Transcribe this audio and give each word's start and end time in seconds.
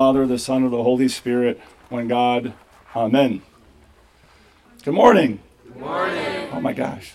Father, 0.00 0.28
the 0.28 0.38
Son, 0.38 0.62
of 0.62 0.70
the 0.70 0.84
Holy 0.84 1.08
Spirit, 1.08 1.60
one 1.88 2.06
God. 2.06 2.54
Amen. 2.94 3.42
Good 4.84 4.94
morning. 4.94 5.40
Good 5.64 5.76
morning. 5.76 6.48
Oh 6.52 6.60
my 6.60 6.72
gosh. 6.72 7.14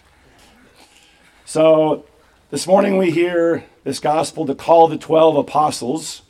So 1.46 2.04
this 2.52 2.68
morning 2.68 2.98
we 2.98 3.10
hear 3.10 3.64
this 3.86 4.02
gospel 4.02 4.46
to 4.48 4.54
call 4.54 4.90
the 4.90 4.98
12 4.98 5.38
apostles 5.38 6.24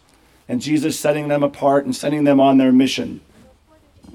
and 0.47 0.62
Jesus 0.62 1.00
setting 1.00 1.28
them 1.28 1.42
apart 1.42 1.86
and 1.86 1.96
sending 1.96 2.24
them 2.24 2.39
on 2.39 2.60
their 2.60 2.72
mission. 2.72 3.22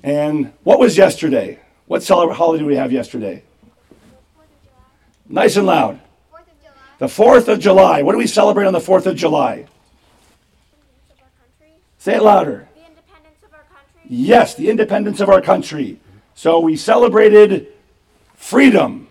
And 0.04 0.52
what 0.62 0.78
was 0.78 0.96
yesterday? 0.96 1.58
What 1.86 2.04
celebrate 2.04 2.36
holiday 2.36 2.62
did 2.62 2.68
we 2.68 2.76
have 2.76 2.92
yesterday? 2.92 3.42
Nice 5.28 5.56
and 5.56 5.66
loud. 5.66 5.98
The 7.00 7.06
4th 7.06 7.48
of 7.48 7.58
July. 7.58 8.02
What 8.02 8.12
do 8.12 8.18
we 8.18 8.28
celebrate 8.28 8.66
on 8.66 8.72
the 8.72 8.78
4th 8.78 9.06
of 9.06 9.16
July? 9.16 9.66
Say 11.98 12.14
it 12.14 12.22
louder. 12.22 12.68
The 12.74 12.86
independence 12.86 13.42
of 13.44 13.52
our 13.52 13.64
country. 13.64 14.02
Yes, 14.08 14.54
the 14.54 14.70
independence 14.70 15.20
of 15.20 15.28
our 15.28 15.40
country. 15.40 16.00
So 16.34 16.60
we 16.60 16.76
celebrated 16.76 17.68
freedom, 18.34 19.08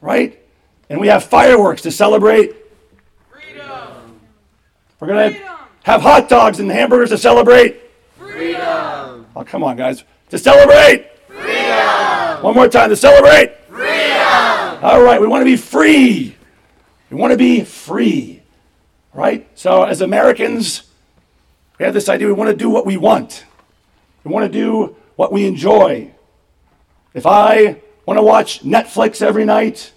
right? 0.00 0.38
And 0.90 1.00
we 1.00 1.06
have 1.08 1.24
fireworks 1.24 1.82
to 1.82 1.92
celebrate. 1.92 2.54
Freedom. 3.30 4.20
We're 4.98 5.08
going 5.08 5.34
to 5.34 5.40
have 5.84 6.02
hot 6.02 6.28
dogs 6.28 6.58
and 6.58 6.70
hamburgers 6.70 7.10
to 7.10 7.18
celebrate. 7.18 7.80
Freedom. 8.18 9.26
Oh, 9.34 9.44
come 9.46 9.62
on, 9.62 9.76
guys. 9.76 10.04
To 10.30 10.38
celebrate. 10.38 11.08
Freedom. 11.28 12.42
One 12.42 12.54
more 12.54 12.68
time 12.68 12.90
to 12.90 12.96
celebrate. 12.96 13.56
Freedom. 13.68 14.78
All 14.82 15.02
right, 15.02 15.20
we 15.20 15.28
want 15.28 15.42
to 15.42 15.46
be 15.46 15.56
free. 15.56 16.36
We 17.10 17.16
want 17.16 17.30
to 17.30 17.36
be 17.36 17.62
free, 17.62 18.42
right? 19.14 19.46
So, 19.54 19.84
as 19.84 20.00
Americans, 20.00 20.82
we 21.82 21.86
have 21.86 21.94
this 21.94 22.08
idea 22.08 22.28
we 22.28 22.32
want 22.32 22.48
to 22.48 22.54
do 22.56 22.70
what 22.70 22.86
we 22.86 22.96
want, 22.96 23.44
we 24.22 24.30
want 24.30 24.46
to 24.46 24.56
do 24.56 24.94
what 25.16 25.32
we 25.32 25.44
enjoy. 25.48 26.12
If 27.12 27.26
I 27.26 27.80
want 28.06 28.18
to 28.18 28.22
watch 28.22 28.62
Netflix 28.62 29.20
every 29.20 29.44
night 29.44 29.90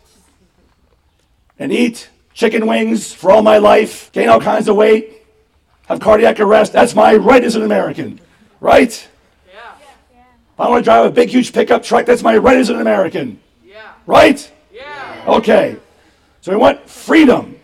and 1.60 1.72
eat 1.72 2.10
chicken 2.34 2.66
wings 2.66 3.14
for 3.14 3.30
all 3.30 3.44
my 3.44 3.60
life, 3.60 4.12
gain 4.14 4.30
all 4.30 4.42
kinds 4.42 4.68
of 4.68 4.76
weight, 4.76 5.28
have 5.86 6.00
cardiac 6.00 6.40
arrest, 6.40 6.74
that's 6.74 6.96
my 6.96 7.18
right 7.18 7.44
as 7.44 7.56
an 7.56 7.62
American, 7.62 8.20
right? 8.60 9.08
Yeah. 9.48 9.76
If 9.76 10.60
I 10.60 10.68
want 10.68 10.84
to 10.84 10.90
drive 10.90 11.06
a 11.06 11.12
big, 11.12 11.30
huge 11.30 11.54
pickup 11.54 11.84
truck, 11.84 12.08
that's 12.08 12.24
my 12.24 12.36
right 12.36 12.58
as 12.58 12.72
an 12.72 12.82
American, 12.82 13.40
Yeah. 13.64 13.92
right? 14.08 14.52
Yeah. 14.74 15.24
Okay. 15.28 15.76
So 16.42 16.52
we 16.52 16.58
want 16.58 16.90
freedom. 16.90 17.60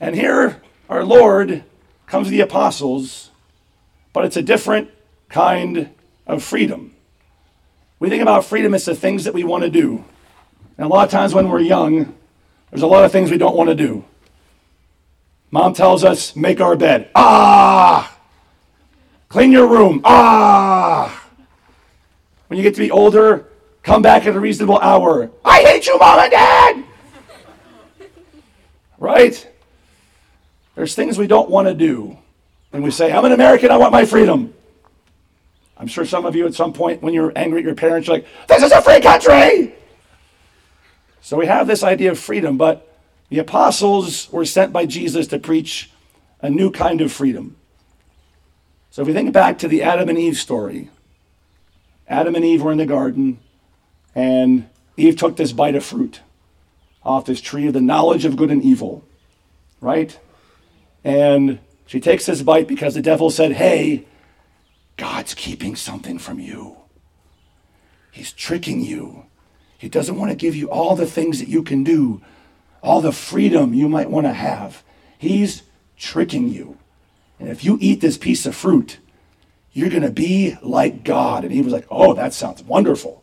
And 0.00 0.14
here 0.14 0.62
our 0.88 1.04
Lord 1.04 1.62
comes 2.08 2.30
the 2.30 2.40
apostles, 2.40 3.30
but 4.12 4.24
it's 4.24 4.36
a 4.36 4.42
different 4.42 4.90
kind 5.28 5.90
of 6.26 6.42
freedom. 6.42 6.94
We 8.00 8.08
think 8.08 8.22
about 8.22 8.44
freedom 8.44 8.74
as 8.74 8.84
the 8.84 8.94
things 8.94 9.24
that 9.24 9.34
we 9.34 9.44
want 9.44 9.64
to 9.64 9.70
do. 9.70 10.04
And 10.76 10.86
a 10.86 10.88
lot 10.88 11.04
of 11.04 11.10
times 11.10 11.34
when 11.34 11.48
we're 11.48 11.60
young, 11.60 12.14
there's 12.70 12.82
a 12.82 12.86
lot 12.86 13.04
of 13.04 13.12
things 13.12 13.30
we 13.30 13.38
don't 13.38 13.56
want 13.56 13.68
to 13.68 13.74
do. 13.74 14.04
Mom 15.50 15.74
tells 15.74 16.04
us, 16.04 16.36
make 16.36 16.60
our 16.60 16.76
bed. 16.76 17.10
Ah! 17.14 18.18
Clean 19.28 19.50
your 19.50 19.66
room. 19.66 20.00
Ah! 20.04 21.26
When 22.46 22.56
you 22.56 22.62
get 22.62 22.74
to 22.74 22.80
be 22.80 22.90
older, 22.90 23.46
come 23.82 24.02
back 24.02 24.26
at 24.26 24.36
a 24.36 24.40
reasonable 24.40 24.78
hour. 24.78 25.30
I 25.44 25.62
hate 25.62 25.86
you, 25.86 25.98
mom 25.98 26.20
and 26.20 26.30
dad! 26.30 26.84
right? 28.98 29.48
There's 30.78 30.94
things 30.94 31.18
we 31.18 31.26
don't 31.26 31.50
want 31.50 31.66
to 31.66 31.74
do. 31.74 32.18
And 32.72 32.84
we 32.84 32.92
say, 32.92 33.10
I'm 33.10 33.24
an 33.24 33.32
American, 33.32 33.72
I 33.72 33.76
want 33.78 33.90
my 33.90 34.04
freedom. 34.04 34.54
I'm 35.76 35.88
sure 35.88 36.04
some 36.04 36.24
of 36.24 36.36
you 36.36 36.46
at 36.46 36.54
some 36.54 36.72
point 36.72 37.02
when 37.02 37.12
you're 37.12 37.32
angry 37.34 37.58
at 37.58 37.64
your 37.64 37.74
parents, 37.74 38.06
you're 38.06 38.18
like, 38.18 38.26
this 38.46 38.62
is 38.62 38.70
a 38.70 38.80
free 38.80 39.00
country! 39.00 39.74
So 41.20 41.36
we 41.36 41.46
have 41.46 41.66
this 41.66 41.82
idea 41.82 42.12
of 42.12 42.18
freedom, 42.20 42.56
but 42.56 42.96
the 43.28 43.40
apostles 43.40 44.30
were 44.30 44.44
sent 44.44 44.72
by 44.72 44.86
Jesus 44.86 45.26
to 45.26 45.40
preach 45.40 45.90
a 46.42 46.48
new 46.48 46.70
kind 46.70 47.00
of 47.00 47.10
freedom. 47.10 47.56
So 48.92 49.02
if 49.02 49.08
we 49.08 49.14
think 49.14 49.32
back 49.32 49.58
to 49.58 49.66
the 49.66 49.82
Adam 49.82 50.08
and 50.08 50.16
Eve 50.16 50.36
story, 50.36 50.90
Adam 52.06 52.36
and 52.36 52.44
Eve 52.44 52.62
were 52.62 52.70
in 52.70 52.78
the 52.78 52.86
garden, 52.86 53.40
and 54.14 54.68
Eve 54.96 55.16
took 55.16 55.36
this 55.36 55.50
bite 55.50 55.74
of 55.74 55.84
fruit 55.84 56.20
off 57.04 57.24
this 57.24 57.40
tree 57.40 57.66
of 57.66 57.72
the 57.72 57.80
knowledge 57.80 58.24
of 58.24 58.36
good 58.36 58.52
and 58.52 58.62
evil, 58.62 59.02
right? 59.80 60.16
And 61.04 61.60
she 61.86 62.00
takes 62.00 62.26
this 62.26 62.42
bite 62.42 62.68
because 62.68 62.94
the 62.94 63.02
devil 63.02 63.30
said, 63.30 63.52
Hey, 63.52 64.06
God's 64.96 65.34
keeping 65.34 65.76
something 65.76 66.18
from 66.18 66.38
you. 66.38 66.76
He's 68.10 68.32
tricking 68.32 68.80
you. 68.80 69.26
He 69.78 69.88
doesn't 69.88 70.16
want 70.16 70.30
to 70.30 70.36
give 70.36 70.56
you 70.56 70.68
all 70.68 70.96
the 70.96 71.06
things 71.06 71.38
that 71.38 71.48
you 71.48 71.62
can 71.62 71.84
do, 71.84 72.20
all 72.82 73.00
the 73.00 73.12
freedom 73.12 73.74
you 73.74 73.88
might 73.88 74.10
want 74.10 74.26
to 74.26 74.32
have. 74.32 74.82
He's 75.16 75.62
tricking 75.96 76.48
you. 76.48 76.78
And 77.38 77.48
if 77.48 77.64
you 77.64 77.78
eat 77.80 78.00
this 78.00 78.18
piece 78.18 78.44
of 78.44 78.56
fruit, 78.56 78.98
you're 79.72 79.90
going 79.90 80.02
to 80.02 80.10
be 80.10 80.58
like 80.62 81.04
God. 81.04 81.44
And 81.44 81.52
he 81.52 81.62
was 81.62 81.72
like, 81.72 81.86
Oh, 81.90 82.14
that 82.14 82.34
sounds 82.34 82.62
wonderful. 82.62 83.22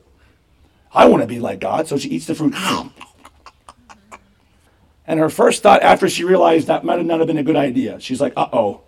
I 0.94 1.06
want 1.08 1.22
to 1.22 1.28
be 1.28 1.40
like 1.40 1.60
God. 1.60 1.88
So 1.88 1.98
she 1.98 2.10
eats 2.10 2.26
the 2.26 2.36
fruit. 2.36 2.54
And 5.08 5.20
her 5.20 5.30
first 5.30 5.62
thought 5.62 5.84
after 5.84 6.10
she 6.10 6.24
realized 6.24 6.68
that 6.68 6.84
might 6.84 7.04
not 7.06 7.20
have 7.20 7.28
been 7.28 7.38
a 7.38 7.44
good 7.44 7.56
idea, 7.56 8.00
she's 8.00 8.20
like, 8.20 8.34
uh 8.36 8.48
oh, 8.52 8.82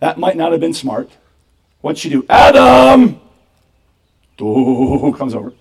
that 0.00 0.18
might 0.18 0.36
not 0.36 0.52
have 0.52 0.60
been 0.60 0.74
smart. 0.74 1.10
What'd 1.80 1.98
she 1.98 2.08
do? 2.10 2.24
Adam! 2.28 3.20
Comes 4.38 5.34
over. 5.34 5.52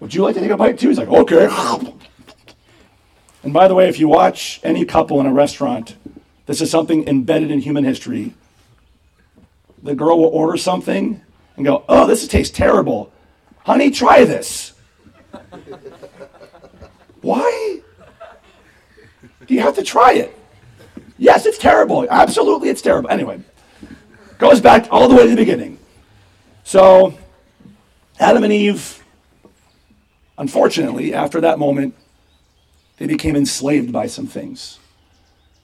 Would 0.00 0.14
you 0.14 0.22
like 0.22 0.34
to 0.34 0.40
take 0.40 0.50
a 0.50 0.56
bite 0.56 0.78
too? 0.78 0.88
He's 0.88 0.98
like, 0.98 1.08
okay. 1.08 1.48
And 3.42 3.52
by 3.52 3.68
the 3.68 3.74
way, 3.74 3.88
if 3.88 3.98
you 3.98 4.08
watch 4.08 4.60
any 4.62 4.84
couple 4.84 5.20
in 5.20 5.26
a 5.26 5.32
restaurant, 5.32 5.96
this 6.46 6.60
is 6.60 6.70
something 6.70 7.06
embedded 7.08 7.50
in 7.50 7.60
human 7.60 7.84
history. 7.84 8.34
The 9.82 9.94
girl 9.94 10.18
will 10.18 10.26
order 10.26 10.56
something 10.56 11.20
and 11.56 11.64
go, 11.64 11.84
oh, 11.88 12.06
this 12.06 12.26
tastes 12.26 12.56
terrible. 12.56 13.12
Honey, 13.64 13.90
try 13.90 14.24
this. 14.24 14.74
Why? 17.20 17.80
Do 19.35 19.35
you 19.54 19.60
have 19.60 19.76
to 19.76 19.82
try 19.82 20.12
it? 20.12 20.36
Yes, 21.18 21.46
it's 21.46 21.58
terrible. 21.58 22.06
Absolutely, 22.10 22.68
it's 22.68 22.82
terrible. 22.82 23.10
Anyway, 23.10 23.40
goes 24.38 24.60
back 24.60 24.88
all 24.90 25.08
the 25.08 25.14
way 25.14 25.24
to 25.24 25.30
the 25.30 25.36
beginning. 25.36 25.78
So, 26.64 27.16
Adam 28.18 28.44
and 28.44 28.52
Eve, 28.52 29.02
unfortunately, 30.36 31.14
after 31.14 31.40
that 31.40 31.58
moment, 31.58 31.94
they 32.98 33.06
became 33.06 33.36
enslaved 33.36 33.92
by 33.92 34.06
some 34.06 34.26
things. 34.26 34.78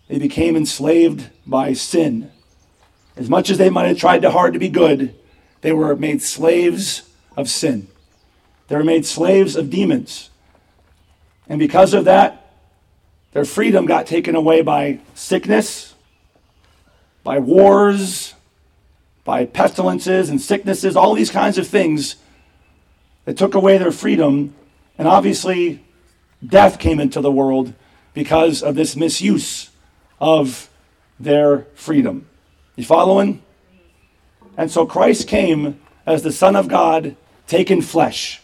They 0.08 0.18
became 0.18 0.56
enslaved 0.56 1.30
by 1.46 1.72
sin. 1.72 2.30
As 3.16 3.28
much 3.28 3.50
as 3.50 3.58
they 3.58 3.70
might 3.70 3.86
have 3.86 3.98
tried 3.98 4.24
hard 4.24 4.52
to 4.52 4.58
be 4.58 4.68
good, 4.68 5.14
they 5.60 5.72
were 5.72 5.96
made 5.96 6.22
slaves 6.22 7.02
of 7.36 7.48
sin. 7.48 7.88
They 8.68 8.76
were 8.76 8.84
made 8.84 9.06
slaves 9.06 9.56
of 9.56 9.70
demons. 9.70 10.30
And 11.48 11.58
because 11.58 11.94
of 11.94 12.04
that, 12.04 12.41
their 13.32 13.44
freedom 13.44 13.86
got 13.86 14.06
taken 14.06 14.34
away 14.34 14.62
by 14.62 15.00
sickness, 15.14 15.94
by 17.24 17.38
wars, 17.38 18.34
by 19.24 19.46
pestilences 19.46 20.28
and 20.28 20.40
sicknesses, 20.40 20.96
all 20.96 21.14
these 21.14 21.30
kinds 21.30 21.58
of 21.58 21.66
things 21.66 22.16
that 23.24 23.36
took 23.36 23.54
away 23.54 23.78
their 23.78 23.92
freedom. 23.92 24.54
And 24.98 25.08
obviously, 25.08 25.82
death 26.44 26.78
came 26.78 27.00
into 27.00 27.20
the 27.20 27.32
world 27.32 27.72
because 28.14 28.62
of 28.62 28.74
this 28.74 28.96
misuse 28.96 29.70
of 30.20 30.68
their 31.18 31.66
freedom. 31.74 32.28
You 32.76 32.84
following? 32.84 33.42
And 34.56 34.70
so 34.70 34.84
Christ 34.84 35.28
came 35.28 35.80
as 36.04 36.22
the 36.22 36.32
Son 36.32 36.56
of 36.56 36.68
God, 36.68 37.16
taken 37.46 37.80
flesh. 37.80 38.42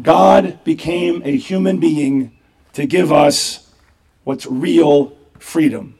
God 0.00 0.62
became 0.64 1.20
a 1.24 1.36
human 1.36 1.78
being 1.78 2.32
to 2.74 2.86
give 2.86 3.12
us 3.12 3.70
what's 4.24 4.46
real 4.46 5.16
freedom. 5.38 5.98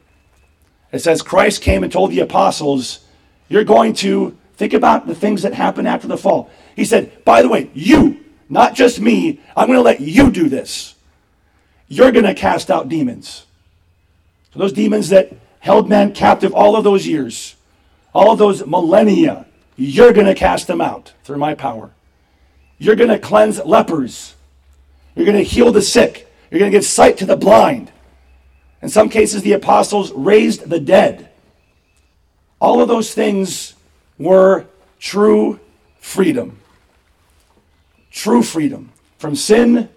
It 0.91 0.99
says 0.99 1.21
Christ 1.21 1.61
came 1.61 1.83
and 1.83 1.91
told 1.91 2.11
the 2.11 2.19
apostles, 2.19 2.99
You're 3.49 3.63
going 3.63 3.93
to 3.95 4.37
think 4.55 4.73
about 4.73 5.07
the 5.07 5.15
things 5.15 5.41
that 5.41 5.53
happened 5.53 5.87
after 5.87 6.07
the 6.07 6.17
fall. 6.17 6.49
He 6.75 6.85
said, 6.85 7.23
By 7.25 7.41
the 7.41 7.49
way, 7.49 7.69
you, 7.73 8.23
not 8.49 8.75
just 8.75 8.99
me, 8.99 9.39
I'm 9.55 9.67
going 9.67 9.79
to 9.79 9.83
let 9.83 10.01
you 10.01 10.31
do 10.31 10.49
this. 10.49 10.95
You're 11.87 12.11
going 12.11 12.25
to 12.25 12.33
cast 12.33 12.71
out 12.71 12.89
demons. 12.89 13.45
So 14.53 14.59
those 14.59 14.73
demons 14.73 15.09
that 15.09 15.33
held 15.59 15.89
man 15.89 16.13
captive 16.13 16.53
all 16.53 16.75
of 16.75 16.83
those 16.83 17.07
years, 17.07 17.55
all 18.13 18.31
of 18.31 18.37
those 18.37 18.65
millennia, 18.65 19.45
you're 19.75 20.13
going 20.13 20.27
to 20.27 20.35
cast 20.35 20.67
them 20.67 20.81
out 20.81 21.13
through 21.23 21.37
my 21.37 21.55
power. 21.55 21.91
You're 22.77 22.95
going 22.95 23.09
to 23.09 23.19
cleanse 23.19 23.63
lepers. 23.63 24.35
You're 25.15 25.25
going 25.25 25.37
to 25.37 25.43
heal 25.43 25.71
the 25.71 25.81
sick. 25.81 26.31
You're 26.53 26.59
going 26.59 26.71
to 26.71 26.77
give 26.77 26.85
sight 26.85 27.17
to 27.17 27.25
the 27.25 27.35
blind. 27.35 27.91
In 28.83 28.87
some 28.87 29.09
cases, 29.09 29.41
the 29.41 29.53
apostles 29.53 30.11
raised 30.11 30.69
the 30.69 30.79
dead. 30.79 31.31
All 32.61 32.79
of 32.79 32.87
those 32.87 33.11
things 33.11 33.73
were 34.19 34.67
true 34.99 35.59
freedom. 35.99 36.59
True 38.11 38.43
freedom 38.43 38.91
from 39.17 39.35
sin 39.35 39.89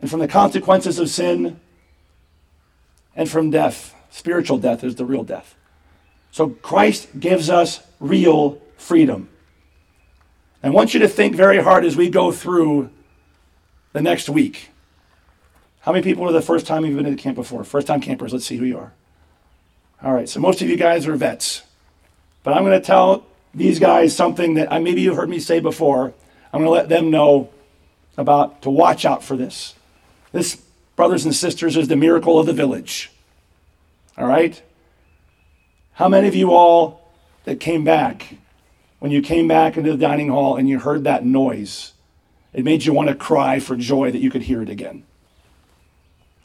and 0.00 0.10
from 0.10 0.18
the 0.18 0.26
consequences 0.26 0.98
of 0.98 1.08
sin 1.08 1.60
and 3.14 3.30
from 3.30 3.50
death. 3.50 3.94
Spiritual 4.10 4.58
death 4.58 4.82
is 4.82 4.96
the 4.96 5.04
real 5.04 5.22
death. 5.22 5.54
So 6.32 6.48
Christ 6.48 7.20
gives 7.20 7.48
us 7.48 7.80
real 8.00 8.60
freedom. 8.76 9.28
I 10.64 10.70
want 10.70 10.94
you 10.94 11.00
to 11.00 11.08
think 11.08 11.36
very 11.36 11.62
hard 11.62 11.84
as 11.84 11.96
we 11.96 12.10
go 12.10 12.32
through 12.32 12.90
the 13.92 14.02
next 14.02 14.28
week. 14.28 14.70
How 15.86 15.92
many 15.92 16.02
people 16.02 16.28
are 16.28 16.32
the 16.32 16.42
first 16.42 16.66
time 16.66 16.84
you've 16.84 16.96
been 16.96 17.04
to 17.04 17.12
the 17.12 17.16
camp 17.16 17.36
before? 17.36 17.62
First 17.62 17.86
time 17.86 18.00
campers, 18.00 18.32
let's 18.32 18.44
see 18.44 18.56
who 18.56 18.64
you 18.64 18.76
are. 18.76 18.92
All 20.02 20.12
right, 20.12 20.28
so 20.28 20.40
most 20.40 20.60
of 20.60 20.68
you 20.68 20.76
guys 20.76 21.06
are 21.06 21.14
vets. 21.14 21.62
But 22.42 22.54
I'm 22.54 22.64
going 22.64 22.78
to 22.78 22.84
tell 22.84 23.24
these 23.54 23.78
guys 23.78 24.14
something 24.14 24.54
that 24.54 24.72
I, 24.72 24.80
maybe 24.80 25.00
you've 25.02 25.14
heard 25.14 25.28
me 25.28 25.38
say 25.38 25.60
before. 25.60 26.12
I'm 26.52 26.60
going 26.60 26.64
to 26.64 26.70
let 26.70 26.88
them 26.88 27.12
know 27.12 27.50
about 28.16 28.62
to 28.62 28.70
watch 28.70 29.04
out 29.04 29.22
for 29.22 29.36
this. 29.36 29.76
This, 30.32 30.56
brothers 30.96 31.24
and 31.24 31.32
sisters, 31.32 31.76
is 31.76 31.86
the 31.86 31.94
miracle 31.94 32.36
of 32.40 32.46
the 32.46 32.52
village. 32.52 33.12
All 34.18 34.26
right? 34.26 34.60
How 35.92 36.08
many 36.08 36.26
of 36.26 36.34
you 36.34 36.50
all 36.50 37.12
that 37.44 37.60
came 37.60 37.84
back, 37.84 38.34
when 38.98 39.12
you 39.12 39.22
came 39.22 39.46
back 39.46 39.76
into 39.76 39.92
the 39.92 39.98
dining 39.98 40.30
hall 40.30 40.56
and 40.56 40.68
you 40.68 40.80
heard 40.80 41.04
that 41.04 41.24
noise, 41.24 41.92
it 42.52 42.64
made 42.64 42.84
you 42.84 42.92
want 42.92 43.08
to 43.08 43.14
cry 43.14 43.60
for 43.60 43.76
joy 43.76 44.10
that 44.10 44.18
you 44.18 44.32
could 44.32 44.42
hear 44.42 44.62
it 44.62 44.68
again? 44.68 45.04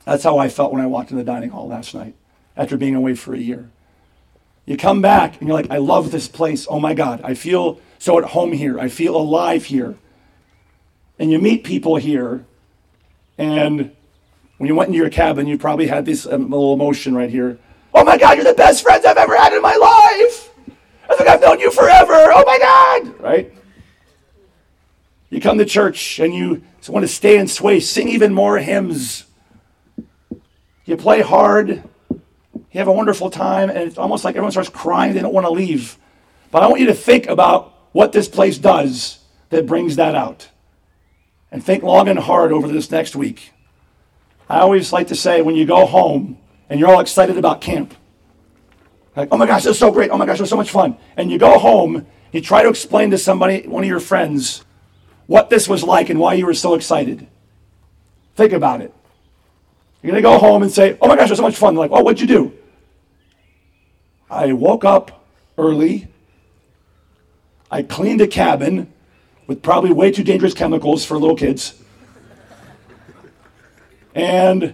That's 0.05 0.23
how 0.23 0.37
I 0.37 0.49
felt 0.49 0.73
when 0.73 0.81
I 0.81 0.87
walked 0.87 1.11
in 1.11 1.17
the 1.17 1.23
dining 1.23 1.51
hall 1.51 1.67
last 1.67 1.93
night 1.93 2.15
after 2.57 2.77
being 2.77 2.95
away 2.95 3.15
for 3.15 3.33
a 3.33 3.39
year. 3.39 3.69
You 4.65 4.77
come 4.77 5.01
back 5.01 5.39
and 5.39 5.47
you're 5.47 5.57
like, 5.57 5.71
I 5.71 5.77
love 5.77 6.11
this 6.11 6.27
place. 6.27 6.67
Oh 6.69 6.79
my 6.79 6.93
God, 6.93 7.21
I 7.23 7.33
feel 7.33 7.79
so 7.99 8.17
at 8.17 8.25
home 8.25 8.51
here. 8.51 8.79
I 8.79 8.89
feel 8.89 9.15
alive 9.15 9.65
here. 9.65 9.95
And 11.19 11.31
you 11.31 11.39
meet 11.39 11.63
people 11.63 11.97
here, 11.97 12.45
and 13.37 13.91
when 14.57 14.67
you 14.67 14.75
went 14.75 14.87
into 14.87 14.97
your 14.97 15.09
cabin, 15.09 15.45
you 15.45 15.57
probably 15.57 15.87
had 15.87 16.05
this 16.05 16.25
um, 16.25 16.49
little 16.49 16.73
emotion 16.73 17.15
right 17.15 17.29
here. 17.29 17.59
Oh 17.93 18.03
my 18.03 18.17
God, 18.17 18.37
you're 18.37 18.43
the 18.43 18.53
best 18.53 18.83
friends 18.83 19.05
I've 19.05 19.17
ever 19.17 19.35
had 19.35 19.53
in 19.53 19.61
my 19.61 19.75
life. 19.75 20.49
I 21.09 21.15
think 21.15 21.29
I've 21.29 21.41
known 21.41 21.59
you 21.59 21.71
forever. 21.71 22.13
Oh 22.13 22.43
my 22.45 22.57
God, 22.59 23.19
right? 23.19 23.53
You 25.29 25.41
come 25.41 25.57
to 25.57 25.65
church 25.65 26.19
and 26.19 26.33
you 26.33 26.63
want 26.87 27.03
to 27.03 27.07
stay 27.07 27.37
and 27.37 27.49
sway, 27.49 27.79
sing 27.79 28.09
even 28.09 28.33
more 28.33 28.57
hymns. 28.57 29.25
You 30.91 30.97
play 30.97 31.21
hard. 31.21 31.69
You 32.09 32.19
have 32.73 32.89
a 32.89 32.91
wonderful 32.91 33.29
time, 33.29 33.69
and 33.69 33.79
it's 33.79 33.97
almost 33.97 34.25
like 34.25 34.35
everyone 34.35 34.51
starts 34.51 34.67
crying. 34.67 35.13
They 35.13 35.21
don't 35.21 35.33
want 35.33 35.45
to 35.45 35.49
leave. 35.49 35.97
But 36.51 36.63
I 36.63 36.67
want 36.67 36.81
you 36.81 36.87
to 36.87 36.93
think 36.93 37.27
about 37.27 37.73
what 37.93 38.11
this 38.11 38.27
place 38.27 38.57
does 38.57 39.19
that 39.51 39.65
brings 39.65 39.95
that 39.95 40.15
out. 40.15 40.49
And 41.49 41.63
think 41.63 41.81
long 41.81 42.09
and 42.09 42.19
hard 42.19 42.51
over 42.51 42.67
this 42.67 42.91
next 42.91 43.15
week. 43.15 43.53
I 44.49 44.59
always 44.59 44.91
like 44.91 45.07
to 45.07 45.15
say 45.15 45.41
when 45.41 45.55
you 45.55 45.65
go 45.65 45.85
home 45.85 46.37
and 46.69 46.77
you're 46.77 46.89
all 46.89 46.99
excited 46.99 47.37
about 47.37 47.61
camp, 47.61 47.93
like, 49.15 49.29
oh 49.31 49.37
my 49.37 49.45
gosh, 49.45 49.63
this 49.63 49.75
is 49.75 49.79
so 49.79 49.91
great. 49.91 50.11
Oh 50.11 50.17
my 50.17 50.25
gosh, 50.25 50.39
it 50.39 50.41
was 50.41 50.49
so 50.49 50.57
much 50.57 50.71
fun. 50.71 50.97
And 51.15 51.31
you 51.31 51.37
go 51.37 51.57
home, 51.57 52.05
you 52.33 52.41
try 52.41 52.63
to 52.63 52.69
explain 52.69 53.11
to 53.11 53.17
somebody, 53.17 53.65
one 53.65 53.85
of 53.85 53.89
your 53.89 54.01
friends, 54.01 54.65
what 55.25 55.49
this 55.49 55.69
was 55.69 55.83
like 55.83 56.09
and 56.09 56.19
why 56.19 56.33
you 56.33 56.45
were 56.45 56.53
so 56.53 56.73
excited. 56.73 57.27
Think 58.35 58.51
about 58.51 58.81
it. 58.81 58.93
You're 60.01 60.11
going 60.11 60.23
to 60.23 60.27
go 60.27 60.37
home 60.37 60.63
and 60.63 60.71
say, 60.71 60.97
oh 61.01 61.07
my 61.07 61.15
gosh, 61.15 61.27
it 61.27 61.31
was 61.31 61.37
so 61.37 61.43
much 61.43 61.55
fun. 61.55 61.75
They're 61.75 61.87
like, 61.87 61.91
oh, 61.91 62.01
what'd 62.01 62.19
you 62.19 62.27
do? 62.27 62.53
I 64.29 64.53
woke 64.53 64.83
up 64.83 65.25
early. 65.57 66.07
I 67.69 67.83
cleaned 67.83 68.21
a 68.21 68.27
cabin 68.27 68.91
with 69.45 69.61
probably 69.61 69.91
way 69.91 70.11
too 70.11 70.23
dangerous 70.23 70.53
chemicals 70.53 71.05
for 71.05 71.17
little 71.17 71.35
kids. 71.35 71.81
And 74.15 74.73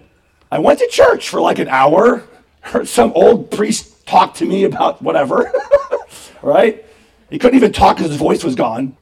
I 0.51 0.59
went 0.59 0.79
to 0.79 0.87
church 0.87 1.29
for 1.29 1.41
like 1.41 1.59
an 1.59 1.67
hour, 1.67 2.23
heard 2.61 2.87
some 2.87 3.11
old 3.13 3.51
priest 3.51 4.07
talk 4.07 4.35
to 4.35 4.45
me 4.45 4.63
about 4.63 5.01
whatever, 5.01 5.51
right? 6.41 6.85
He 7.29 7.37
couldn't 7.37 7.57
even 7.57 7.73
talk 7.73 7.97
because 7.97 8.11
his 8.11 8.19
voice 8.19 8.43
was 8.43 8.55
gone. 8.55 8.95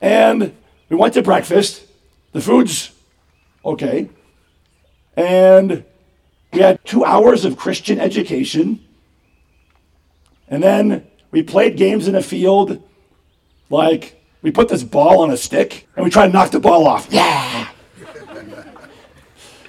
And 0.00 0.54
we 0.88 0.96
went 0.96 1.14
to 1.14 1.22
breakfast. 1.22 1.84
The 2.32 2.40
food's 2.40 2.92
okay. 3.64 4.08
And 5.18 5.84
we 6.52 6.60
had 6.60 6.82
two 6.84 7.04
hours 7.04 7.44
of 7.44 7.56
Christian 7.56 7.98
education. 7.98 8.78
And 10.46 10.62
then 10.62 11.08
we 11.32 11.42
played 11.42 11.76
games 11.76 12.06
in 12.06 12.14
a 12.14 12.22
field 12.22 12.80
like 13.68 14.22
we 14.42 14.52
put 14.52 14.68
this 14.68 14.84
ball 14.84 15.22
on 15.22 15.32
a 15.32 15.36
stick 15.36 15.88
and 15.96 16.04
we 16.04 16.10
tried 16.10 16.28
to 16.28 16.32
knock 16.32 16.52
the 16.52 16.60
ball 16.60 16.86
off. 16.86 17.08
Yeah. 17.10 17.68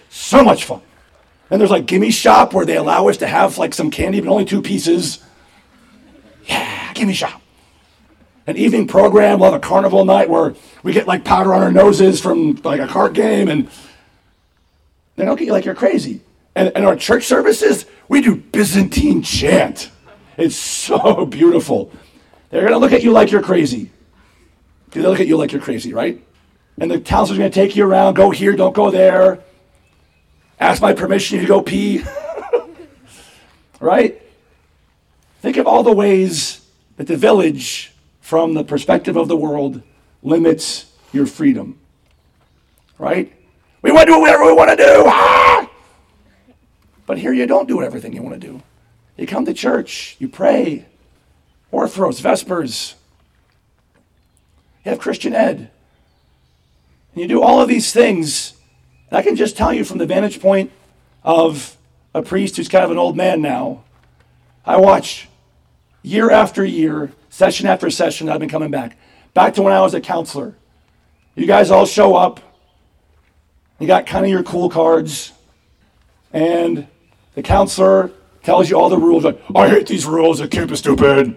so 0.10 0.44
much 0.44 0.66
fun. 0.66 0.84
And 1.50 1.60
there's 1.60 1.72
like 1.72 1.88
Gimme 1.88 2.12
Shop 2.12 2.54
where 2.54 2.66
they 2.66 2.78
allow 2.78 3.08
us 3.08 3.18
to 3.18 3.28
have 3.28 3.58
like 3.58 3.74
some 3.74 3.90
candy, 3.90 4.22
but 4.22 4.30
only 4.30 4.46
two 4.46 4.62
pieces. 4.62 5.24
Yeah, 6.46 6.94
Gimme 6.94 7.14
Shop. 7.14 7.42
An 8.46 8.56
evening 8.56 8.88
program, 8.88 9.40
we'll 9.40 9.52
have 9.52 9.60
a 9.60 9.66
carnival 9.66 10.06
night 10.06 10.30
where 10.30 10.54
we 10.84 10.94
get 10.94 11.08
like 11.08 11.26
powder 11.26 11.56
on 11.56 11.64
our 11.64 11.72
noses 11.72 12.22
from 12.22 12.54
like 12.64 12.80
a 12.80 12.88
card 12.88 13.16
game 13.16 13.48
and 13.48 13.68
they 15.20 15.28
look 15.28 15.42
at 15.42 15.48
you 15.48 15.52
like 15.52 15.66
you're 15.66 15.76
crazy. 15.76 16.22
And, 16.56 16.72
and 16.76 16.86
our 16.86 16.96
church 16.96 17.26
services, 17.26 17.86
we 18.08 18.22
do 18.22 18.38
Byzantine 18.38 19.22
chant. 19.22 19.92
It's 20.38 20.56
so 20.56 21.26
beautiful. 21.30 21.92
They're 22.50 22.62
going 22.62 22.72
to 22.72 22.80
look 22.80 22.94
at 22.94 23.04
you 23.04 23.12
like 23.12 23.30
you're 23.30 23.44
crazy. 23.44 23.92
Do 24.92 25.02
They 25.02 25.08
look 25.08 25.20
at 25.20 25.28
you 25.28 25.36
like 25.36 25.52
you're 25.52 25.62
crazy, 25.62 25.94
right? 25.94 26.26
And 26.80 26.90
the 26.90 27.02
counselor's 27.02 27.38
going 27.38 27.52
to 27.52 27.54
take 27.54 27.76
you 27.76 27.86
around. 27.86 28.14
Go 28.14 28.32
here, 28.32 28.56
don't 28.56 28.74
go 28.74 28.90
there. 28.90 29.40
Ask 30.58 30.82
my 30.82 30.94
permission 30.94 31.40
to 31.40 31.46
go 31.46 31.62
pee. 31.62 32.02
right? 33.82 34.22
Think 35.42 35.58
of 35.58 35.68
all 35.68 35.84
the 35.84 35.92
ways 35.92 36.66
that 36.96 37.08
the 37.08 37.18
village, 37.18 37.92
from 38.22 38.54
the 38.54 38.64
perspective 38.64 39.18
of 39.18 39.28
the 39.28 39.36
world, 39.36 39.82
limits 40.24 40.94
your 41.12 41.26
freedom. 41.26 41.78
Right? 42.98 43.34
We 43.82 43.92
want 43.92 44.08
to 44.08 44.14
do 44.14 44.20
whatever 44.20 44.46
we 44.46 44.54
want 44.54 44.70
to 44.72 44.76
do. 44.76 45.04
Ah! 45.08 45.70
But 47.06 47.18
here 47.18 47.34
you 47.34 47.46
don't 47.46 47.68
do 47.68 47.82
everything 47.82 48.14
you 48.14 48.22
want 48.22 48.40
to 48.40 48.48
do. 48.48 48.62
You 49.18 49.28
come 49.28 49.46
to 49.46 49.54
church, 49.54 50.16
you 50.20 50.30
pray, 50.30 50.86
Orthros, 51.74 52.22
Vespers, 52.22 52.96
you 54.86 54.92
have 54.92 55.00
Christian 55.00 55.34
Ed. 55.34 55.72
And 57.14 57.22
you 57.22 57.28
do 57.28 57.42
all 57.42 57.62
of 57.62 57.68
these 57.68 57.92
things. 57.92 58.54
And 59.10 59.18
I 59.18 59.22
can 59.22 59.36
just 59.36 59.58
tell 59.58 59.74
you 59.74 59.84
from 59.84 59.98
the 59.98 60.06
vantage 60.06 60.40
point 60.40 60.72
of 61.24 61.78
a 62.14 62.22
priest 62.22 62.58
who's 62.58 62.70
kind 62.70 62.86
of 62.86 62.92
an 62.92 62.98
old 62.98 63.18
man 63.18 63.42
now, 63.42 63.84
I 64.66 64.78
watch 64.78 65.28
year 66.02 66.32
after 66.32 66.64
year, 66.64 67.12
session 67.30 67.68
after 67.68 67.90
session, 67.90 68.30
I've 68.30 68.40
been 68.40 68.50
coming 68.50 68.72
back. 68.72 68.98
Back 69.34 69.54
to 69.56 69.62
when 69.62 69.74
I 69.74 69.82
was 69.82 69.94
a 69.94 70.02
counselor. 70.02 70.56
You 71.36 71.46
guys 71.46 71.72
all 71.72 71.86
show 71.86 72.16
up. 72.16 72.40
You 73.80 73.88
got 73.88 74.06
kind 74.06 74.26
of 74.26 74.32
your 74.32 74.44
cool 74.44 74.70
cards. 74.70 75.32
And 76.34 76.88
the 77.36 77.42
counselor 77.42 78.12
tells 78.44 78.70
you 78.70 78.78
all 78.78 78.90
the 78.90 78.98
rules. 78.98 79.24
Like, 79.24 79.42
I 79.56 79.70
hate 79.70 79.88
these 79.88 80.06
rules. 80.06 80.40
The 80.40 80.48
camp 80.48 80.72
is 80.72 80.80
stupid. 80.80 81.36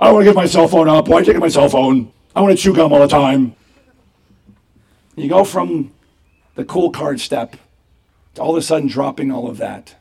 I 0.00 0.06
don't 0.06 0.14
want 0.14 0.24
to 0.24 0.30
give 0.30 0.36
my 0.36 0.46
cell 0.46 0.68
phone 0.68 0.88
up. 0.88 1.08
Why 1.08 1.16
are 1.16 1.20
you 1.20 1.26
taking 1.26 1.40
my 1.40 1.48
cell 1.48 1.68
phone? 1.68 2.12
I 2.34 2.40
want 2.40 2.56
to 2.56 2.62
chew 2.62 2.74
gum 2.74 2.92
all 2.92 3.00
the 3.00 3.08
time. 3.08 3.54
You 5.16 5.28
go 5.28 5.44
from 5.44 5.92
the 6.54 6.64
cool 6.64 6.90
card 6.90 7.20
step 7.20 7.56
to 8.34 8.42
all 8.42 8.52
of 8.52 8.56
a 8.56 8.62
sudden 8.62 8.88
dropping 8.88 9.30
all 9.30 9.48
of 9.48 9.56
that. 9.58 9.96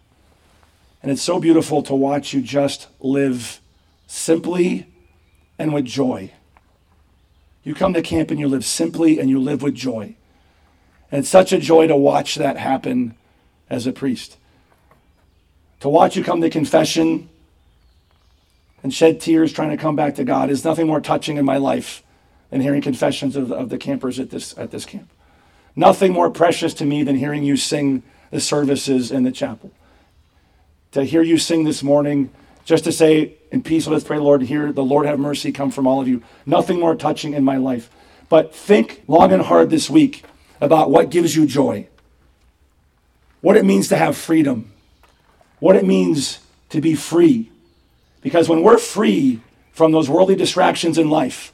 And 1.01 1.11
it's 1.11 1.21
so 1.21 1.39
beautiful 1.39 1.81
to 1.83 1.95
watch 1.95 2.33
you 2.33 2.41
just 2.41 2.87
live 2.99 3.61
simply 4.07 4.87
and 5.57 5.73
with 5.73 5.85
joy. 5.85 6.31
You 7.63 7.73
come 7.73 7.93
to 7.93 8.01
camp 8.01 8.31
and 8.31 8.39
you 8.39 8.47
live 8.47 8.65
simply 8.65 9.19
and 9.19 9.29
you 9.29 9.39
live 9.39 9.61
with 9.61 9.75
joy. 9.75 10.15
And 11.11 11.25
such 11.25 11.51
a 11.51 11.57
joy 11.57 11.87
to 11.87 11.95
watch 11.95 12.35
that 12.35 12.57
happen 12.57 13.15
as 13.69 13.87
a 13.87 13.91
priest. 13.91 14.37
To 15.81 15.89
watch 15.89 16.15
you 16.15 16.23
come 16.23 16.41
to 16.41 16.49
confession 16.49 17.29
and 18.83 18.93
shed 18.93 19.19
tears 19.19 19.51
trying 19.51 19.71
to 19.71 19.77
come 19.77 19.95
back 19.95 20.15
to 20.15 20.23
God 20.23 20.49
is 20.49 20.63
nothing 20.63 20.87
more 20.87 21.01
touching 21.01 21.37
in 21.37 21.45
my 21.45 21.57
life 21.57 22.03
than 22.49 22.61
hearing 22.61 22.81
confessions 22.81 23.35
of, 23.35 23.51
of 23.51 23.69
the 23.69 23.77
campers 23.77 24.19
at 24.19 24.29
this, 24.29 24.57
at 24.57 24.71
this 24.71 24.85
camp. 24.85 25.09
Nothing 25.75 26.13
more 26.13 26.29
precious 26.29 26.73
to 26.75 26.85
me 26.85 27.03
than 27.03 27.15
hearing 27.15 27.43
you 27.43 27.57
sing 27.57 28.03
the 28.31 28.39
services 28.39 29.11
in 29.11 29.23
the 29.23 29.31
chapel. 29.31 29.71
To 30.91 31.03
hear 31.03 31.21
you 31.21 31.37
sing 31.37 31.63
this 31.63 31.83
morning, 31.83 32.31
just 32.65 32.83
to 32.85 32.91
say, 32.91 33.35
in 33.51 33.63
peace, 33.63 33.87
let 33.87 33.95
us 33.95 34.03
pray, 34.03 34.17
Lord, 34.17 34.41
hear 34.43 34.71
the 34.71 34.83
Lord 34.83 35.05
have 35.05 35.19
mercy 35.19 35.51
come 35.51 35.71
from 35.71 35.87
all 35.87 36.01
of 36.01 36.07
you. 36.07 36.23
Nothing 36.45 36.79
more 36.79 36.95
touching 36.95 37.33
in 37.33 37.43
my 37.43 37.57
life. 37.57 37.89
But 38.27 38.53
think 38.53 39.03
long 39.07 39.31
and 39.31 39.41
hard 39.41 39.69
this 39.69 39.89
week 39.89 40.23
about 40.61 40.91
what 40.91 41.09
gives 41.09 41.35
you 41.35 41.45
joy, 41.45 41.87
what 43.41 43.55
it 43.55 43.65
means 43.65 43.87
to 43.89 43.95
have 43.95 44.17
freedom, 44.17 44.71
what 45.59 45.75
it 45.75 45.85
means 45.85 46.39
to 46.69 46.81
be 46.81 46.95
free, 46.95 47.49
Because 48.21 48.49
when 48.49 48.63
we're 48.63 48.77
free 48.77 49.39
from 49.71 49.91
those 49.91 50.09
worldly 50.09 50.35
distractions 50.35 50.97
in 50.97 51.09
life, 51.09 51.53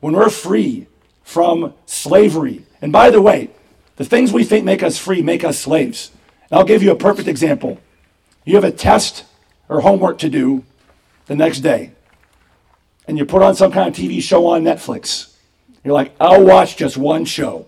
when 0.00 0.14
we're 0.14 0.28
free 0.28 0.86
from 1.22 1.72
slavery, 1.86 2.64
and 2.82 2.92
by 2.92 3.10
the 3.10 3.22
way, 3.22 3.50
the 3.96 4.04
things 4.04 4.32
we 4.32 4.44
think 4.44 4.64
make 4.64 4.82
us 4.82 4.98
free 4.98 5.22
make 5.22 5.44
us 5.44 5.58
slaves. 5.58 6.10
And 6.50 6.58
I'll 6.58 6.66
give 6.66 6.82
you 6.82 6.90
a 6.90 6.96
perfect 6.96 7.28
example. 7.28 7.80
You 8.44 8.56
have 8.56 8.64
a 8.64 8.70
test 8.70 9.24
or 9.68 9.80
homework 9.80 10.18
to 10.18 10.28
do 10.28 10.64
the 11.26 11.34
next 11.34 11.60
day, 11.60 11.92
and 13.08 13.16
you 13.16 13.24
put 13.24 13.42
on 13.42 13.54
some 13.54 13.72
kind 13.72 13.88
of 13.88 13.94
TV 13.94 14.20
show 14.20 14.46
on 14.46 14.62
Netflix. 14.62 15.34
You're 15.82 15.94
like, 15.94 16.14
I'll 16.20 16.44
watch 16.44 16.76
just 16.76 16.98
one 16.98 17.24
show, 17.24 17.66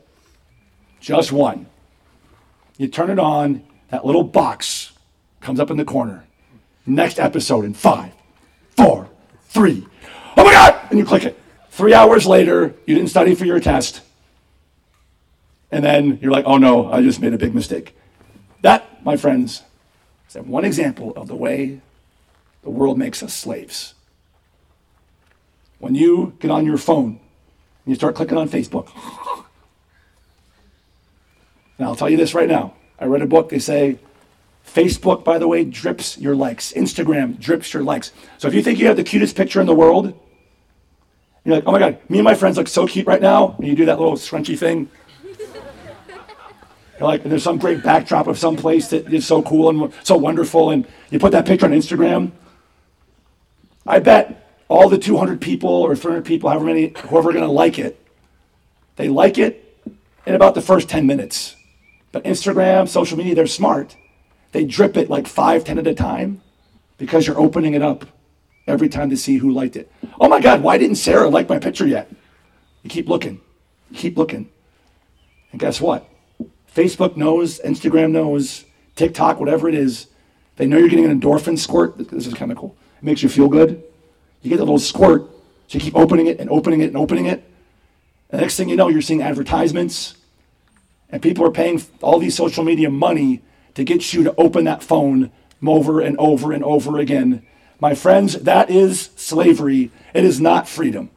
just 1.06 1.30
one. 1.30 1.66
You 2.78 2.88
turn 2.88 3.10
it 3.10 3.18
on, 3.20 3.62
that 3.90 4.04
little 4.04 4.24
box 4.24 4.90
comes 5.40 5.60
up 5.60 5.70
in 5.70 5.76
the 5.76 5.84
corner. 5.84 6.24
Next 6.84 7.20
episode 7.20 7.64
in 7.64 7.74
five, 7.74 8.12
four, 8.76 9.08
three. 9.42 9.86
Oh 10.36 10.44
my 10.44 10.52
God! 10.52 10.74
And 10.90 10.98
you 10.98 11.04
click 11.04 11.22
it. 11.22 11.38
Three 11.70 11.94
hours 11.94 12.26
later, 12.26 12.74
you 12.86 12.96
didn't 12.96 13.10
study 13.10 13.36
for 13.36 13.44
your 13.44 13.60
test. 13.60 14.00
And 15.70 15.84
then 15.84 16.18
you're 16.20 16.32
like, 16.32 16.44
oh 16.44 16.58
no, 16.58 16.90
I 16.90 17.02
just 17.02 17.20
made 17.20 17.34
a 17.34 17.38
big 17.38 17.54
mistake. 17.54 17.96
That, 18.62 19.04
my 19.04 19.16
friends, 19.16 19.62
is 20.28 20.36
one 20.36 20.64
example 20.64 21.12
of 21.14 21.28
the 21.28 21.36
way 21.36 21.80
the 22.62 22.70
world 22.70 22.98
makes 22.98 23.22
us 23.22 23.32
slaves. 23.32 23.94
When 25.78 25.94
you 25.94 26.34
get 26.40 26.50
on 26.50 26.66
your 26.66 26.78
phone 26.78 27.20
and 27.84 27.86
you 27.86 27.94
start 27.94 28.16
clicking 28.16 28.38
on 28.38 28.48
Facebook, 28.48 28.88
and 31.78 31.86
I'll 31.86 31.96
tell 31.96 32.10
you 32.10 32.16
this 32.16 32.34
right 32.34 32.48
now. 32.48 32.74
I 32.98 33.04
read 33.04 33.22
a 33.22 33.26
book, 33.26 33.50
they 33.50 33.58
say 33.58 33.98
Facebook, 34.66 35.24
by 35.24 35.38
the 35.38 35.48
way, 35.48 35.64
drips 35.64 36.18
your 36.18 36.34
likes. 36.34 36.72
Instagram 36.72 37.38
drips 37.38 37.72
your 37.72 37.82
likes. 37.82 38.12
So 38.38 38.48
if 38.48 38.54
you 38.54 38.62
think 38.62 38.78
you 38.78 38.86
have 38.86 38.96
the 38.96 39.04
cutest 39.04 39.36
picture 39.36 39.60
in 39.60 39.66
the 39.66 39.74
world, 39.74 40.18
you're 41.44 41.54
like, 41.54 41.64
oh 41.66 41.72
my 41.72 41.78
God, 41.78 41.98
me 42.08 42.18
and 42.18 42.24
my 42.24 42.34
friends 42.34 42.56
look 42.56 42.68
so 42.68 42.86
cute 42.86 43.06
right 43.06 43.22
now. 43.22 43.54
And 43.58 43.66
you 43.66 43.76
do 43.76 43.86
that 43.86 44.00
little 44.00 44.16
scrunchy 44.16 44.58
thing. 44.58 44.90
You're 46.98 47.08
like, 47.08 47.22
and 47.22 47.30
there's 47.30 47.44
some 47.44 47.58
great 47.58 47.82
backdrop 47.84 48.26
of 48.26 48.38
some 48.38 48.56
place 48.56 48.88
that 48.88 49.12
is 49.12 49.26
so 49.26 49.42
cool 49.42 49.68
and 49.68 49.92
so 50.02 50.16
wonderful. 50.16 50.70
And 50.70 50.86
you 51.10 51.18
put 51.18 51.32
that 51.32 51.46
picture 51.46 51.66
on 51.66 51.72
Instagram. 51.72 52.32
I 53.86 54.00
bet 54.00 54.64
all 54.68 54.88
the 54.88 54.98
200 54.98 55.40
people 55.40 55.70
or 55.70 55.94
300 55.94 56.24
people, 56.24 56.50
however 56.50 56.64
many, 56.64 56.94
whoever 57.08 57.28
are 57.28 57.32
going 57.32 57.44
to 57.44 57.50
like 57.50 57.78
it, 57.78 58.00
they 58.96 59.08
like 59.08 59.38
it 59.38 59.62
in 60.26 60.34
about 60.34 60.54
the 60.54 60.62
first 60.62 60.88
10 60.88 61.06
minutes. 61.06 61.55
But 62.16 62.24
Instagram, 62.24 62.88
social 62.88 63.18
media, 63.18 63.34
they're 63.34 63.46
smart. 63.46 63.94
They 64.52 64.64
drip 64.64 64.96
it 64.96 65.10
like 65.10 65.26
five, 65.26 65.64
ten 65.64 65.78
at 65.78 65.86
a 65.86 65.92
time 65.92 66.40
because 66.96 67.26
you're 67.26 67.38
opening 67.38 67.74
it 67.74 67.82
up 67.82 68.06
every 68.66 68.88
time 68.88 69.10
to 69.10 69.18
see 69.18 69.36
who 69.36 69.50
liked 69.50 69.76
it. 69.76 69.92
Oh 70.18 70.26
my 70.26 70.40
God, 70.40 70.62
why 70.62 70.78
didn't 70.78 70.96
Sarah 70.96 71.28
like 71.28 71.46
my 71.46 71.58
picture 71.58 71.86
yet? 71.86 72.10
You 72.82 72.88
keep 72.88 73.06
looking, 73.06 73.42
you 73.90 73.98
keep 73.98 74.16
looking. 74.16 74.48
And 75.52 75.60
guess 75.60 75.78
what? 75.78 76.08
Facebook 76.74 77.18
knows, 77.18 77.60
Instagram 77.60 78.12
knows, 78.12 78.64
TikTok, 78.94 79.38
whatever 79.38 79.68
it 79.68 79.74
is, 79.74 80.06
they 80.56 80.66
know 80.66 80.78
you're 80.78 80.88
getting 80.88 81.04
an 81.04 81.20
endorphin 81.20 81.58
squirt. 81.58 81.98
This 81.98 82.26
is 82.26 82.32
kind 82.32 82.50
of 82.50 82.56
cool. 82.56 82.74
It 82.96 83.04
makes 83.04 83.22
you 83.22 83.28
feel 83.28 83.48
good. 83.48 83.84
You 84.40 84.48
get 84.48 84.60
a 84.60 84.64
little 84.64 84.78
squirt, 84.78 85.20
so 85.68 85.76
you 85.76 85.80
keep 85.80 85.94
opening 85.94 86.28
it 86.28 86.40
and 86.40 86.48
opening 86.48 86.80
it 86.80 86.86
and 86.86 86.96
opening 86.96 87.26
it. 87.26 87.44
The 88.30 88.38
next 88.38 88.56
thing 88.56 88.70
you 88.70 88.76
know, 88.76 88.88
you're 88.88 89.02
seeing 89.02 89.20
advertisements, 89.20 90.14
and 91.10 91.22
people 91.22 91.44
are 91.44 91.50
paying 91.50 91.82
all 92.02 92.18
these 92.18 92.36
social 92.36 92.64
media 92.64 92.90
money 92.90 93.42
to 93.74 93.84
get 93.84 94.12
you 94.12 94.24
to 94.24 94.34
open 94.36 94.64
that 94.64 94.82
phone 94.82 95.30
over 95.66 96.00
and 96.00 96.16
over 96.18 96.52
and 96.52 96.64
over 96.64 96.98
again. 96.98 97.44
My 97.80 97.94
friends, 97.94 98.34
that 98.40 98.70
is 98.70 99.10
slavery. 99.16 99.90
It 100.14 100.24
is 100.24 100.40
not 100.40 100.68
freedom. 100.68 101.10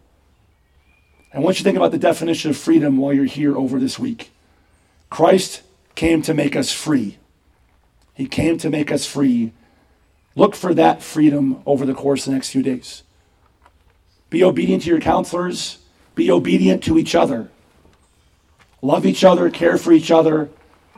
I 1.34 1.40
want 1.40 1.60
you 1.60 1.64
think 1.64 1.78
about 1.78 1.92
the 1.92 2.00
definition 2.00 2.50
of 2.50 2.58
freedom 2.58 2.98
while 2.98 3.14
you're 3.14 3.26
here 3.26 3.56
over 3.56 3.80
this 3.80 4.00
week. 4.00 4.32
Christ 5.10 5.62
came 5.96 6.22
to 6.24 6.34
make 6.34 6.56
us 6.56 6.72
free. 6.72 7.18
He 8.14 8.28
came 8.28 8.58
to 8.58 8.70
make 8.70 8.92
us 8.92 9.06
free. 9.06 9.54
Look 10.36 10.56
for 10.56 10.74
that 10.74 11.02
freedom 11.02 11.62
over 11.66 11.86
the 11.86 11.94
course 11.94 12.26
of 12.26 12.32
the 12.32 12.36
next 12.36 12.50
few 12.50 12.64
days. 12.64 13.04
Be 14.30 14.44
obedient 14.44 14.84
to 14.84 14.90
your 14.90 15.00
counselors. 15.00 15.80
Be 16.16 16.32
obedient 16.32 16.84
to 16.84 16.98
each 16.98 17.16
other 17.16 17.50
love 18.82 19.06
each 19.06 19.24
other, 19.24 19.50
care 19.50 19.78
for 19.78 19.92
each 19.92 20.12
other, 20.12 20.50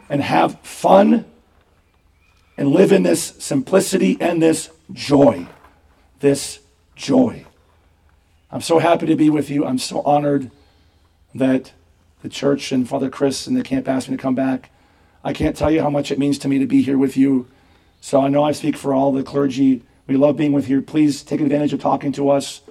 and 0.10 0.22
have 0.22 0.60
fun 0.62 1.26
and 2.58 2.70
live 2.70 2.92
in 2.92 3.04
this 3.04 3.24
simplicity 3.40 4.18
and 4.20 4.42
this 4.42 4.70
joy. 4.92 5.48
This 6.20 6.60
joy. 6.96 7.46
I'm 8.52 8.62
so 8.62 8.80
happy 8.80 9.06
to 9.08 9.16
be 9.16 9.30
with 9.30 9.50
you. 9.50 9.66
I'm 9.66 9.80
so 9.80 10.02
honored 10.02 10.52
that 11.34 11.72
the 12.22 12.30
church 12.30 12.72
and 12.72 12.88
Father 12.88 13.10
Chris 13.10 13.48
and 13.48 13.56
the 13.56 13.64
camp 13.64 13.88
asked 13.88 14.10
me 14.10 14.18
to 14.18 14.22
come 14.22 14.36
back. 14.36 14.70
I 15.24 15.34
can't 15.34 15.56
tell 15.56 15.72
you 15.72 15.82
how 15.82 15.90
much 15.90 16.12
it 16.12 16.20
means 16.20 16.38
to 16.40 16.48
me 16.48 16.60
to 16.60 16.66
be 16.66 16.82
here 16.82 16.98
with 16.98 17.16
you. 17.16 17.48
So 18.02 18.22
I 18.22 18.28
know 18.28 18.44
I 18.44 18.52
speak 18.52 18.76
for 18.76 18.94
all 18.94 19.12
the 19.12 19.24
clergy. 19.24 19.84
We 20.08 20.18
love 20.18 20.36
being 20.36 20.52
with 20.52 20.68
you. 20.68 20.82
Please 20.82 21.24
take 21.24 21.40
advantage 21.40 21.74
of 21.74 21.80
talking 21.80 22.12
to 22.14 22.30
us. 22.30 22.62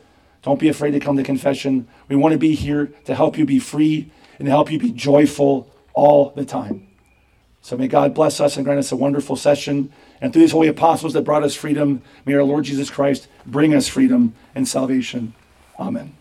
Don't 0.43 0.61
be 0.61 0.69
afraid 0.69 0.93
to 0.93 1.00
come 1.00 1.17
to 1.17 1.23
confession. 1.23 1.88
We 2.09 2.17
want 2.17 2.33
to 2.33 2.38
be 2.38 2.55
here 2.55 2.87
to 3.05 3.14
help 3.14 3.38
you 3.38 3.47
be 3.47 3.59
free 3.59 4.11
and 4.40 4.49
help 4.49 4.73
you 4.73 4.78
be 4.78 4.90
joyful 4.90 5.70
all 5.92 6.30
the 6.30 6.44
time. 6.44 6.88
So 7.61 7.76
may 7.76 7.88
God 7.88 8.14
bless 8.14 8.40
us 8.40 8.56
and 8.56 8.64
grant 8.64 8.78
us 8.78 8.90
a 8.90 8.97
wonderful 8.97 9.37
session. 9.37 9.92
And 10.20 10.32
through 10.32 10.42
these 10.42 10.52
holy 10.52 10.68
apostles 10.68 11.12
that 11.12 11.23
brought 11.23 11.44
us 11.44 11.54
freedom, 11.54 12.02
may 12.25 12.35
our 12.35 12.42
Lord 12.42 12.64
Jesus 12.64 12.90
Christ 12.90 13.28
bring 13.47 13.75
us 13.75 13.87
freedom 13.87 14.35
and 14.54 14.66
salvation. 14.66 15.35
Amen. 15.78 16.19